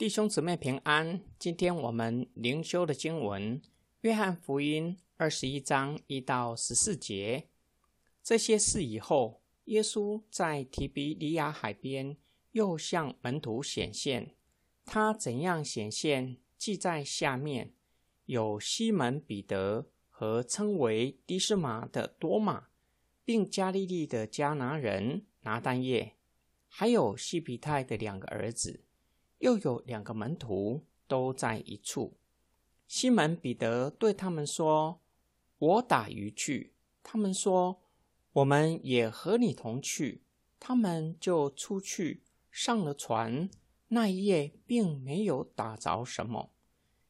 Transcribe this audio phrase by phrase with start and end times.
[0.00, 1.20] 弟兄姊妹平安。
[1.38, 3.60] 今天我们灵修的经文
[4.00, 7.50] 《约翰福音》二十一章一到十四节。
[8.22, 12.16] 这些事以后，耶稣在提比利亚海边
[12.52, 14.34] 又向门徒显现。
[14.86, 17.74] 他怎样显现，记在下面：
[18.24, 22.68] 有西门彼得和称为迪斯玛的多马，
[23.22, 26.14] 并加利利的迦拿人拿但业，
[26.68, 28.84] 还有西皮泰的两个儿子。
[29.40, 32.16] 又有两个门徒都在一处。
[32.86, 35.00] 西门彼得对他们说
[35.58, 36.72] ：“我打鱼去。”
[37.04, 37.80] 他们说
[38.32, 40.22] ：“我们也和你同去。”
[40.58, 43.48] 他们就出去上了船。
[43.88, 46.52] 那一夜并没有打着什么。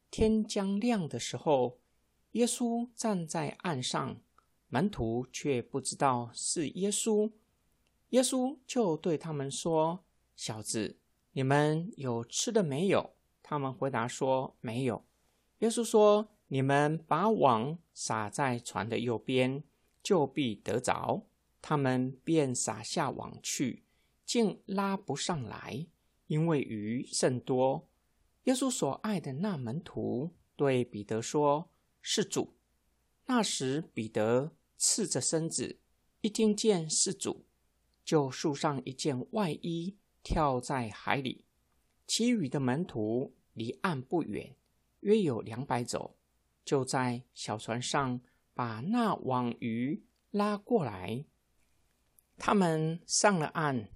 [0.09, 1.79] 天将亮的时候，
[2.31, 4.21] 耶稣站在岸上，
[4.69, 7.31] 门徒却不知道是耶稣。
[8.09, 10.05] 耶稣就对他们说
[10.35, 10.97] ：“小子。”
[11.33, 13.15] 你们有吃的没有？
[13.43, 15.05] 他们回答说：“没有。”
[15.59, 19.63] 耶稣说：“你们把网撒在船的右边，
[20.01, 21.27] 就必得着。”
[21.61, 23.83] 他们便撒下网去，
[24.25, 25.85] 竟拉不上来，
[26.27, 27.87] 因为鱼甚多。
[28.45, 31.69] 耶稣所爱的那门徒对彼得说
[32.01, 32.55] ：“是主。”
[33.27, 35.77] 那时彼得赤着身子，
[36.21, 37.45] 一听见是主，
[38.03, 39.95] 就束上一件外衣。
[40.23, 41.45] 跳在海里，
[42.05, 44.55] 其余的门徒离岸不远，
[45.01, 46.15] 约有两百肘，
[46.63, 48.21] 就在小船上
[48.53, 51.25] 把那网鱼拉过来。
[52.37, 53.89] 他们上了岸，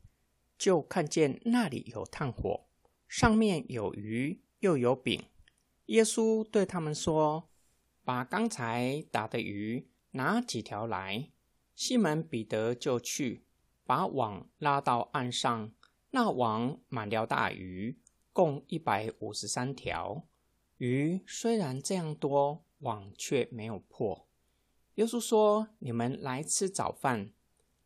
[0.57, 2.67] 就看见那里有炭火，
[3.07, 5.23] 上面有鱼，又有饼。
[5.87, 7.49] 耶稣对他们说
[8.03, 11.31] ：“把刚才打的鱼拿几条来。”
[11.75, 13.45] 西门彼得就去，
[13.83, 15.73] 把网拉到岸上。
[16.15, 17.99] 那网满了大鱼，
[18.31, 20.25] 共一百五十三条。
[20.77, 24.25] 鱼虽然这样多，网却没有破。
[24.93, 27.33] 耶稣说：“你们来吃早饭。”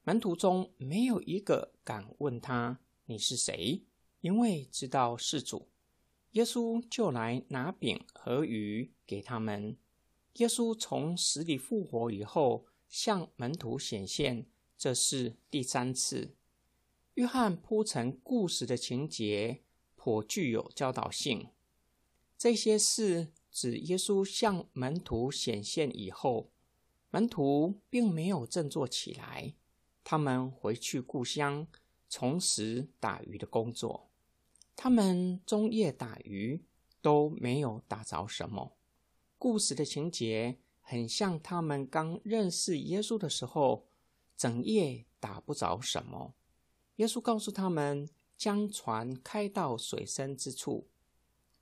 [0.06, 3.82] 门徒中没有一个敢问他：“你是谁？”
[4.22, 5.68] 因为知道是主。
[6.34, 9.76] 耶稣就来拿饼和鱼给他们。
[10.34, 14.46] 耶稣从死里复活以后，向门徒显现，
[14.78, 16.36] 这是第三次。
[17.16, 19.64] 约翰铺陈故事的情节
[19.96, 21.50] 颇具有教导性。
[22.38, 26.52] 这些事指耶稣向门徒显现以后，
[27.10, 29.56] 门徒并没有振作起来，
[30.04, 31.68] 他们回去故乡，
[32.10, 34.10] 重拾打鱼的工作。
[34.78, 36.64] 他们终夜打鱼，
[37.02, 38.78] 都没有打着什么。
[39.38, 43.90] 故事的情节很像他们刚认识耶稣的时候，
[44.38, 46.36] 整夜打不着什么。
[47.00, 50.90] 耶稣告诉他们，将船开到水深之处。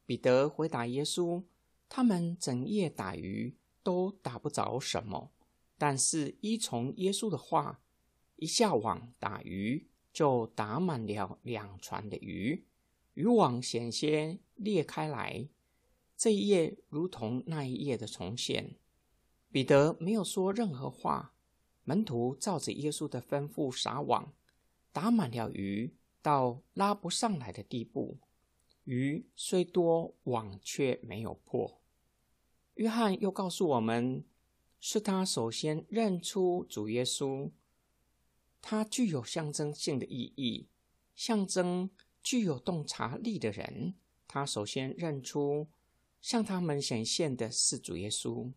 [0.04, 1.44] 彼得回答耶稣
[1.88, 5.32] ：“他们整夜打鱼，都打不着什么。
[5.78, 7.82] 但是依从耶稣的话，
[8.38, 12.66] 一下网打鱼，就打满了两船的鱼，
[13.14, 15.48] 渔网险些裂开来。
[16.16, 18.76] 这一夜如同那一夜的重现。
[19.52, 21.36] 彼得没有说任何话，
[21.84, 24.34] 门徒照着耶稣的吩咐撒网。”
[24.98, 25.94] 打满了鱼，
[26.24, 28.18] 到拉不上来的地步。
[28.86, 31.80] 鱼虽多，网却没有破。
[32.74, 34.26] 约翰又告诉我们，
[34.80, 37.52] 是他首先认出主耶稣，
[38.60, 40.68] 他具有象征性的意义，
[41.14, 41.92] 象征
[42.24, 43.94] 具有洞察力的人。
[44.28, 45.68] 他首先认出
[46.20, 48.52] 向他们显现的是主耶稣。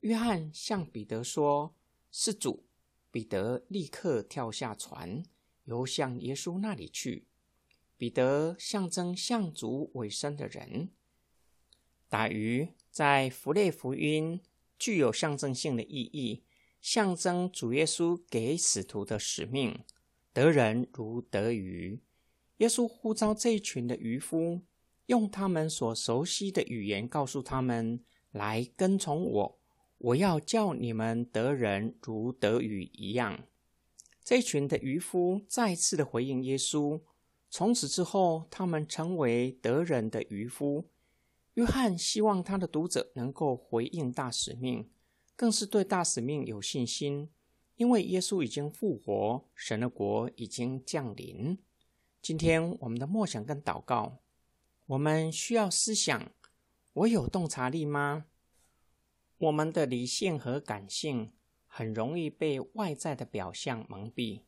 [0.00, 1.74] 约翰向彼得说
[2.12, 2.66] ：“是主。”
[3.10, 5.24] 彼得立刻跳下船。
[5.72, 7.26] 游向耶稣那里去。
[7.96, 10.90] 彼得象征向主委身的人。
[12.10, 14.40] 打鱼在符类福音
[14.78, 16.42] 具有象征性的意义，
[16.82, 19.82] 象征主耶稣给使徒的使命。
[20.34, 22.02] 得人如得鱼。
[22.58, 24.60] 耶稣呼召这一群的渔夫，
[25.06, 29.60] 用他们所熟悉的语言告诉他们：“来跟从我，
[29.98, 33.46] 我要叫你们得人如得鱼一样。”
[34.24, 37.00] 这群的渔夫再次的回应耶稣，
[37.50, 40.88] 从此之后，他们成为得人的渔夫。
[41.54, 44.88] 约翰希望他的读者能够回应大使命，
[45.36, 47.28] 更是对大使命有信心，
[47.76, 51.58] 因为耶稣已经复活，神的国已经降临。
[52.22, 54.20] 今天我们的默想跟祷告，
[54.86, 56.30] 我们需要思想：
[56.92, 58.26] 我有洞察力吗？
[59.38, 61.32] 我们的理性和感性。
[61.74, 64.42] 很容易被外在的表象蒙蔽，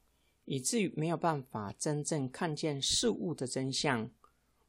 [0.45, 4.11] 以至于没有办法真正看见事物的真相。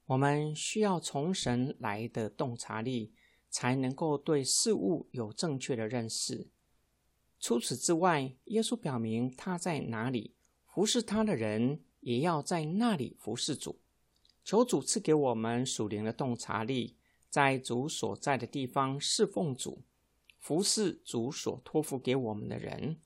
[0.05, 3.11] 我们需要从神来的洞察力，
[3.49, 6.47] 才能够对事物有正确的认识。
[7.41, 10.33] 除此之外，耶稣表明他在哪里，
[10.65, 13.81] 服侍他的人也要在那里服侍主。
[14.45, 16.95] 求主赐给我们属灵的洞察力，
[17.29, 19.81] 在主所在的地方侍奉主，
[20.45, 23.01] 服侍主所托付给我们的人。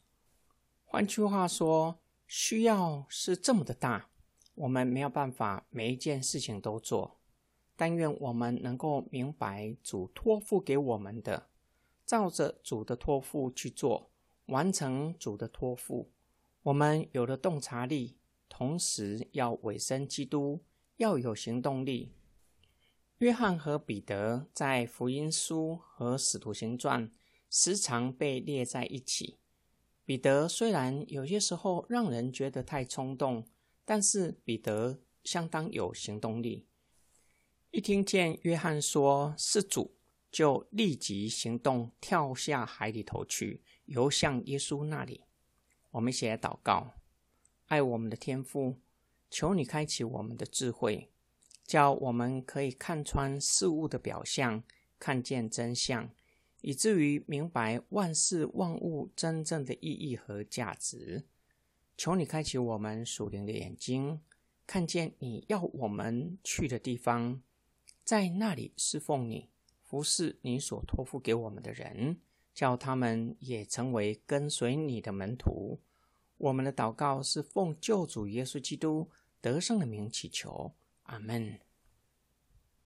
[0.84, 4.10] 换句话说，需要是这么的大，
[4.56, 7.18] 我们没有办法每一件事情都做。
[7.78, 11.48] 但愿我们能够明白主托付给我们的，
[12.06, 14.12] 照着主的托付去做，
[14.48, 16.12] 完成主的托付。
[16.64, 18.18] 我们有了洞察力，
[18.50, 20.66] 同时要委身基督。
[20.98, 22.12] 要有行动力。
[23.20, 27.10] 约翰和彼得在福音书和使徒行传
[27.50, 29.38] 时常被列在一起。
[30.06, 33.46] 彼得虽然有些时候让人觉得太冲动，
[33.86, 36.66] 但是彼得相当有行动力。
[37.72, 39.96] 一听见约翰说是主，
[40.32, 45.22] 就立即行动，跳下海里头去，游向耶稣那里。
[45.92, 46.94] 我们一起来祷告：
[47.68, 48.80] 爱我们的天父。
[49.32, 51.12] 求你开启我们的智慧，
[51.64, 54.64] 叫我们可以看穿事物的表象，
[54.98, 56.10] 看见真相，
[56.62, 61.26] 以至于明白万事万物真正的意义和价值。
[61.98, 64.22] 求你开启我们属灵的眼睛，
[64.66, 67.42] 看见你要我们去的地方，
[68.04, 69.50] 在那里侍奉你，
[69.84, 72.20] 服侍你所托付给我们的人，
[72.54, 75.80] 叫他们也成为跟随你的门徒。
[76.38, 79.10] 我们的祷告是奉救主耶稣基督
[79.42, 80.74] 得胜的名祈求，
[81.04, 81.60] 阿门。